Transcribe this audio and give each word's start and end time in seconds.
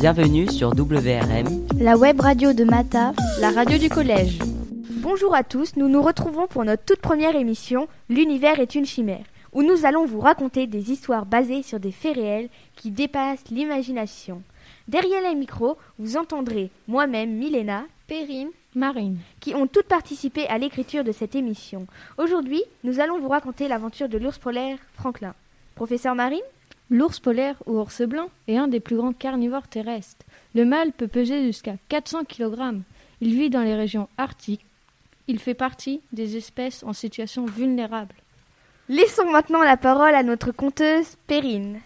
Bienvenue 0.00 0.50
sur 0.50 0.70
WRM, 0.70 1.66
la 1.78 1.94
web 1.98 2.22
radio 2.22 2.54
de 2.54 2.64
Mata, 2.64 3.12
la 3.38 3.50
radio 3.50 3.76
du 3.76 3.90
collège. 3.90 4.38
Bonjour 5.02 5.34
à 5.34 5.44
tous, 5.44 5.76
nous 5.76 5.90
nous 5.90 6.00
retrouvons 6.00 6.46
pour 6.46 6.64
notre 6.64 6.86
toute 6.86 7.02
première 7.02 7.36
émission 7.36 7.86
L'univers 8.08 8.60
est 8.60 8.74
une 8.74 8.86
chimère, 8.86 9.26
où 9.52 9.62
nous 9.62 9.84
allons 9.84 10.06
vous 10.06 10.20
raconter 10.20 10.66
des 10.66 10.90
histoires 10.90 11.26
basées 11.26 11.62
sur 11.62 11.78
des 11.80 11.92
faits 11.92 12.16
réels 12.16 12.48
qui 12.76 12.90
dépassent 12.90 13.44
l'imagination. 13.50 14.40
Derrière 14.88 15.20
les 15.20 15.34
micros, 15.34 15.76
vous 15.98 16.16
entendrez 16.16 16.70
moi-même, 16.88 17.36
Milena, 17.36 17.84
Perrine, 18.06 18.48
Marine, 18.74 19.18
qui 19.38 19.54
ont 19.54 19.66
toutes 19.66 19.88
participé 19.88 20.46
à 20.46 20.56
l'écriture 20.56 21.04
de 21.04 21.12
cette 21.12 21.34
émission. 21.34 21.86
Aujourd'hui, 22.16 22.62
nous 22.84 23.00
allons 23.00 23.18
vous 23.20 23.28
raconter 23.28 23.68
l'aventure 23.68 24.08
de 24.08 24.16
l'ours 24.16 24.38
polaire 24.38 24.78
Franklin. 24.94 25.34
Professeur 25.74 26.14
Marine 26.14 26.40
L'ours 26.92 27.20
polaire 27.20 27.54
ou 27.66 27.78
ours 27.78 28.02
blanc 28.02 28.26
est 28.48 28.56
un 28.56 28.66
des 28.66 28.80
plus 28.80 28.96
grands 28.96 29.12
carnivores 29.12 29.68
terrestres. 29.68 30.26
Le 30.56 30.64
mâle 30.64 30.90
peut 30.90 31.06
peser 31.06 31.44
jusqu'à 31.44 31.76
400 31.88 32.24
kg. 32.24 32.80
Il 33.20 33.34
vit 33.34 33.48
dans 33.48 33.62
les 33.62 33.76
régions 33.76 34.08
arctiques. 34.18 34.66
Il 35.28 35.38
fait 35.38 35.54
partie 35.54 36.00
des 36.12 36.36
espèces 36.36 36.82
en 36.82 36.92
situation 36.92 37.46
vulnérable. 37.46 38.14
Laissons 38.88 39.30
maintenant 39.30 39.62
la 39.62 39.76
parole 39.76 40.16
à 40.16 40.24
notre 40.24 40.50
conteuse 40.50 41.16
Perrine. 41.28 41.78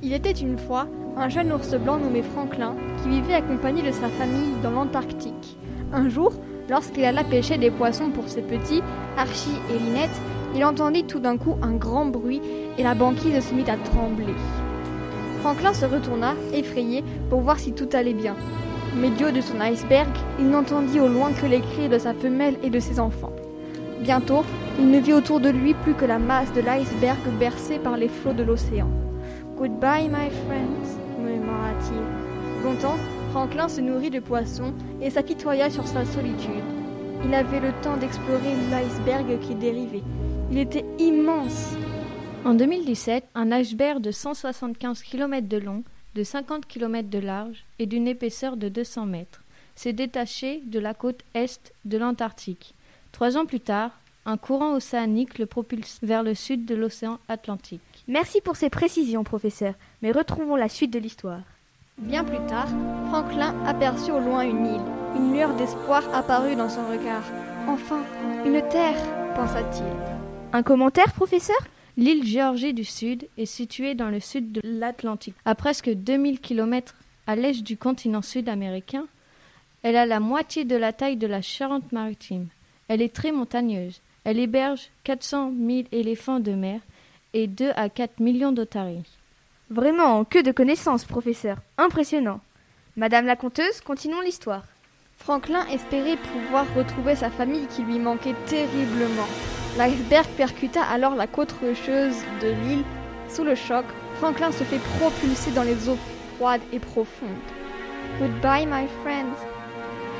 Il 0.00 0.12
était 0.12 0.30
une 0.30 0.58
fois 0.58 0.86
un 1.16 1.28
jeune 1.28 1.52
ours 1.52 1.74
blanc 1.74 1.98
nommé 1.98 2.22
Franklin 2.22 2.76
qui 3.02 3.08
vivait 3.08 3.34
accompagné 3.34 3.82
de 3.82 3.90
sa 3.90 4.08
famille 4.10 4.54
dans 4.62 4.70
l'Antarctique. 4.70 5.56
Un 5.92 6.08
jour, 6.08 6.32
lorsqu'il 6.68 7.04
alla 7.04 7.24
pêcher 7.24 7.58
des 7.58 7.72
poissons 7.72 8.10
pour 8.10 8.28
ses 8.28 8.42
petits, 8.42 8.80
Archie 9.16 9.58
et 9.74 9.78
Linette, 9.80 10.20
il 10.54 10.64
entendit 10.64 11.04
tout 11.04 11.20
d'un 11.20 11.36
coup 11.36 11.56
un 11.62 11.72
grand 11.72 12.06
bruit 12.06 12.40
et 12.78 12.82
la 12.82 12.94
banquise 12.94 13.44
se 13.44 13.54
mit 13.54 13.68
à 13.70 13.76
trembler. 13.76 14.34
Franklin 15.40 15.72
se 15.72 15.86
retourna, 15.86 16.34
effrayé, 16.52 17.02
pour 17.28 17.40
voir 17.40 17.58
si 17.58 17.72
tout 17.72 17.88
allait 17.92 18.14
bien. 18.14 18.36
Mais 18.96 19.10
du 19.10 19.24
haut 19.24 19.30
de 19.30 19.40
son 19.40 19.60
iceberg, 19.60 20.08
il 20.38 20.48
n'entendit 20.50 21.00
au 21.00 21.08
loin 21.08 21.32
que 21.32 21.46
les 21.46 21.60
cris 21.60 21.88
de 21.88 21.98
sa 21.98 22.12
femelle 22.12 22.56
et 22.62 22.70
de 22.70 22.80
ses 22.80 22.98
enfants. 23.00 23.32
Bientôt, 24.00 24.42
il 24.78 24.90
ne 24.90 24.98
vit 24.98 25.12
autour 25.12 25.40
de 25.40 25.48
lui 25.48 25.74
plus 25.74 25.94
que 25.94 26.04
la 26.04 26.18
masse 26.18 26.52
de 26.52 26.60
l'iceberg 26.60 27.18
bercée 27.38 27.78
par 27.78 27.96
les 27.96 28.08
flots 28.08 28.32
de 28.32 28.42
l'océan. 28.42 28.88
Goodbye, 29.56 30.08
my 30.08 30.30
friends, 30.46 30.98
murmura-t-il. 31.18 32.64
Longtemps, 32.64 32.96
Franklin 33.30 33.68
se 33.68 33.80
nourrit 33.80 34.10
de 34.10 34.20
poissons 34.20 34.72
et 35.00 35.10
s'apitoya 35.10 35.70
sur 35.70 35.86
sa 35.86 36.04
solitude. 36.04 36.64
Il 37.24 37.34
avait 37.34 37.60
le 37.60 37.72
temps 37.82 37.96
d'explorer 37.96 38.54
l'iceberg 38.70 39.38
qui 39.40 39.54
dérivait. 39.54 40.02
Il 40.50 40.58
était 40.58 40.84
immense. 40.98 41.74
En 42.44 42.54
2017, 42.54 43.24
un 43.34 43.52
iceberg 43.52 44.00
de 44.00 44.10
175 44.10 45.02
km 45.02 45.46
de 45.46 45.58
long, 45.58 45.84
de 46.16 46.24
50 46.24 46.66
km 46.66 47.08
de 47.08 47.18
large 47.18 47.64
et 47.78 47.86
d'une 47.86 48.08
épaisseur 48.08 48.56
de 48.56 48.68
200 48.68 49.06
mètres 49.06 49.42
s'est 49.76 49.92
détaché 49.92 50.60
de 50.66 50.80
la 50.80 50.92
côte 50.92 51.20
est 51.34 51.72
de 51.84 51.96
l'Antarctique. 51.96 52.74
Trois 53.12 53.36
ans 53.36 53.46
plus 53.46 53.60
tard, 53.60 53.92
un 54.26 54.36
courant 54.36 54.74
océanique 54.74 55.38
le 55.38 55.46
propulse 55.46 55.98
vers 56.02 56.22
le 56.22 56.34
sud 56.34 56.66
de 56.66 56.74
l'océan 56.74 57.18
Atlantique. 57.28 57.80
Merci 58.08 58.40
pour 58.40 58.56
ces 58.56 58.70
précisions, 58.70 59.24
professeur, 59.24 59.74
mais 60.02 60.12
retrouvons 60.12 60.56
la 60.56 60.68
suite 60.68 60.92
de 60.92 60.98
l'histoire. 60.98 61.42
Bien 61.98 62.24
plus 62.24 62.44
tard, 62.46 62.68
Franklin 63.08 63.54
aperçut 63.64 64.10
au 64.10 64.20
loin 64.20 64.42
une 64.42 64.66
île. 64.66 64.82
Une 65.16 65.32
lueur 65.32 65.54
d'espoir 65.54 66.02
apparut 66.14 66.56
dans 66.56 66.68
son 66.68 66.86
regard. 66.88 67.24
Enfin, 67.68 68.02
une 68.44 68.62
terre, 68.68 68.98
pensa-t-il. 69.34 70.19
Un 70.52 70.64
commentaire, 70.64 71.12
professeur? 71.12 71.56
L'île 71.96 72.26
Géorgie 72.26 72.74
du 72.74 72.84
Sud 72.84 73.28
est 73.38 73.46
située 73.46 73.94
dans 73.94 74.08
le 74.08 74.18
sud 74.18 74.50
de 74.50 74.60
l'Atlantique, 74.64 75.36
à 75.44 75.54
presque 75.54 75.88
2000 75.90 76.40
km 76.40 76.96
à 77.28 77.36
l'est 77.36 77.62
du 77.62 77.76
continent 77.76 78.20
sud-américain. 78.20 79.06
Elle 79.84 79.94
a 79.96 80.06
la 80.06 80.18
moitié 80.18 80.64
de 80.64 80.74
la 80.74 80.92
taille 80.92 81.16
de 81.16 81.28
la 81.28 81.40
Charente-Maritime. 81.40 82.48
Elle 82.88 83.00
est 83.00 83.14
très 83.14 83.30
montagneuse. 83.30 84.00
Elle 84.24 84.40
héberge 84.40 84.88
400 85.04 85.52
000 85.56 85.82
éléphants 85.92 86.40
de 86.40 86.52
mer 86.52 86.80
et 87.32 87.46
2 87.46 87.70
à 87.76 87.88
4 87.88 88.18
millions 88.18 88.52
d'otaries. 88.52 89.04
Vraiment, 89.70 90.24
que 90.24 90.42
de 90.42 90.50
connaissances, 90.50 91.04
professeur. 91.04 91.58
Impressionnant. 91.78 92.40
Madame 92.96 93.26
la 93.26 93.36
conteuse, 93.36 93.80
continuons 93.82 94.20
l'histoire. 94.20 94.64
Franklin 95.22 95.66
espérait 95.66 96.16
pouvoir 96.16 96.66
retrouver 96.74 97.14
sa 97.14 97.30
famille 97.30 97.66
qui 97.66 97.82
lui 97.82 97.98
manquait 97.98 98.34
terriblement. 98.46 99.28
L'iceberg 99.76 100.26
percuta 100.36 100.82
alors 100.82 101.14
la 101.14 101.26
côte 101.26 101.52
rocheuse 101.52 102.16
de 102.40 102.48
l'île. 102.48 102.84
Sous 103.28 103.44
le 103.44 103.54
choc, 103.54 103.84
Franklin 104.14 104.50
se 104.50 104.64
fait 104.64 104.80
propulser 104.98 105.50
dans 105.52 105.62
les 105.62 105.88
eaux 105.88 105.98
froides 106.34 106.62
et 106.72 106.78
profondes. 106.78 107.28
Goodbye, 108.18 108.66
my 108.66 108.88
friends. 109.02 109.36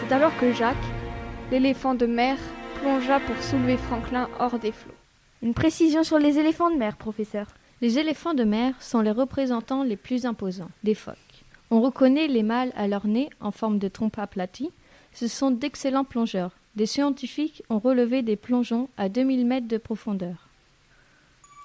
C'est 0.00 0.14
alors 0.14 0.34
que 0.38 0.52
Jacques, 0.52 0.76
l'éléphant 1.50 1.94
de 1.94 2.06
mer, 2.06 2.38
plongea 2.80 3.18
pour 3.18 3.36
soulever 3.42 3.76
Franklin 3.76 4.28
hors 4.38 4.58
des 4.60 4.72
flots. 4.72 4.94
Une 5.42 5.54
précision 5.54 6.04
sur 6.04 6.18
les 6.18 6.38
éléphants 6.38 6.70
de 6.70 6.76
mer, 6.76 6.96
professeur. 6.96 7.48
Les 7.80 7.98
éléphants 7.98 8.34
de 8.34 8.44
mer 8.44 8.74
sont 8.80 9.00
les 9.00 9.10
représentants 9.10 9.82
les 9.82 9.96
plus 9.96 10.24
imposants 10.24 10.70
des 10.84 10.94
phoques. 10.94 11.16
On 11.70 11.80
reconnaît 11.80 12.28
les 12.28 12.44
mâles 12.44 12.72
à 12.76 12.86
leur 12.86 13.06
nez 13.06 13.28
en 13.40 13.50
forme 13.50 13.78
de 13.78 13.88
trompe 13.88 14.18
aplatie. 14.18 14.70
Ce 15.14 15.28
sont 15.28 15.52
d'excellents 15.52 16.04
plongeurs. 16.04 16.50
Des 16.74 16.86
scientifiques 16.86 17.62
ont 17.70 17.78
relevé 17.78 18.22
des 18.22 18.34
plongeons 18.34 18.88
à 18.96 19.08
2000 19.08 19.46
mètres 19.46 19.68
de 19.68 19.78
profondeur. 19.78 20.48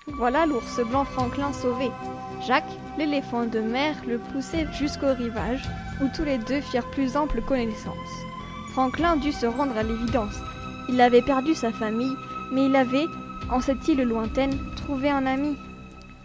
Voilà 0.08 0.46
l'ours 0.46 0.80
blanc 0.88 1.04
Franklin 1.04 1.52
sauvé. 1.52 1.90
Jacques, 2.46 2.78
l'éléphant 2.98 3.46
de 3.46 3.60
mer, 3.60 3.96
le 4.08 4.20
poussait 4.20 4.68
jusqu'au 4.74 5.14
rivage, 5.14 5.68
où 6.02 6.08
tous 6.16 6.24
les 6.24 6.38
deux 6.38 6.62
firent 6.62 6.90
plus 6.92 7.18
ample 7.18 7.42
connaissance. 7.42 7.96
Franklin 8.72 9.18
dut 9.18 9.32
se 9.32 9.48
rendre 9.48 9.78
à 9.78 9.84
l'évidence. 9.84 10.36
Il 10.88 11.02
avait 11.02 11.24
perdu 11.24 11.56
sa 11.56 11.72
famille, 11.72 12.16
mais 12.52 12.68
il 12.68 12.76
avait, 12.76 13.06
en 13.52 13.62
cette 13.62 13.88
île 13.88 14.04
lointaine, 14.04 14.58
trouvé 14.76 15.10
un 15.10 15.26
ami. 15.26 15.58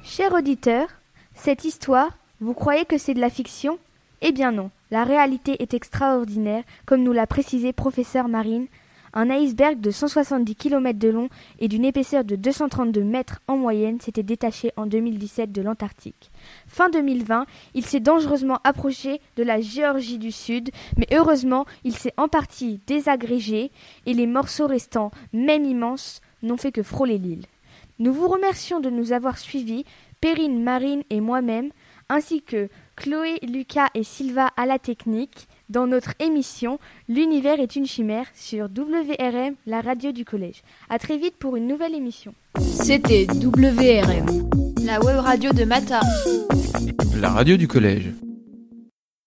Cher 0.02 0.32
auditeur, 0.34 0.88
cette 1.34 1.64
histoire, 1.64 2.10
vous 2.40 2.54
croyez 2.54 2.84
que 2.84 2.98
c'est 2.98 3.14
de 3.14 3.20
la 3.20 3.30
fiction? 3.30 3.78
Eh 4.26 4.32
bien 4.32 4.52
non, 4.52 4.70
la 4.90 5.04
réalité 5.04 5.62
est 5.62 5.74
extraordinaire, 5.74 6.64
comme 6.86 7.02
nous 7.02 7.12
l'a 7.12 7.26
précisé 7.26 7.74
professeur 7.74 8.26
Marine. 8.26 8.68
Un 9.12 9.28
iceberg 9.28 9.78
de 9.82 9.90
170 9.90 10.56
km 10.56 10.98
de 10.98 11.10
long 11.10 11.28
et 11.58 11.68
d'une 11.68 11.84
épaisseur 11.84 12.24
de 12.24 12.34
232 12.34 13.04
mètres 13.04 13.42
en 13.48 13.58
moyenne 13.58 14.00
s'était 14.00 14.22
détaché 14.22 14.72
en 14.78 14.86
2017 14.86 15.52
de 15.52 15.60
l'Antarctique. 15.60 16.30
Fin 16.66 16.88
2020, 16.88 17.44
il 17.74 17.84
s'est 17.84 18.00
dangereusement 18.00 18.60
approché 18.64 19.20
de 19.36 19.42
la 19.42 19.60
Géorgie 19.60 20.18
du 20.18 20.32
Sud, 20.32 20.70
mais 20.96 21.06
heureusement, 21.12 21.66
il 21.84 21.94
s'est 21.94 22.14
en 22.16 22.28
partie 22.28 22.80
désagrégé 22.86 23.72
et 24.06 24.14
les 24.14 24.26
morceaux 24.26 24.66
restants, 24.66 25.10
même 25.34 25.66
immenses, 25.66 26.22
n'ont 26.42 26.56
fait 26.56 26.72
que 26.72 26.82
frôler 26.82 27.18
l'île. 27.18 27.44
Nous 27.98 28.14
vous 28.14 28.28
remercions 28.28 28.80
de 28.80 28.88
nous 28.88 29.12
avoir 29.12 29.36
suivis, 29.36 29.84
Perrine, 30.22 30.62
Marine 30.62 31.02
et 31.10 31.20
moi-même, 31.20 31.72
ainsi 32.08 32.42
que 32.42 32.68
Chloé, 32.96 33.38
Lucas 33.42 33.88
et 33.94 34.04
Sylva 34.04 34.50
à 34.56 34.66
la 34.66 34.78
technique, 34.78 35.48
dans 35.68 35.86
notre 35.86 36.14
émission 36.20 36.78
L'univers 37.08 37.60
est 37.60 37.76
une 37.76 37.86
chimère 37.86 38.26
sur 38.34 38.66
WRM, 38.66 39.54
la 39.66 39.80
radio 39.80 40.12
du 40.12 40.24
collège. 40.24 40.62
À 40.88 40.98
très 40.98 41.16
vite 41.16 41.36
pour 41.36 41.56
une 41.56 41.66
nouvelle 41.66 41.94
émission. 41.94 42.34
C'était 42.60 43.26
WRM, 43.26 44.48
la 44.84 45.00
web 45.00 45.18
radio 45.18 45.52
de 45.52 45.64
Mata. 45.64 46.00
La 47.16 47.30
radio 47.30 47.56
du 47.56 47.68
collège. 47.68 48.10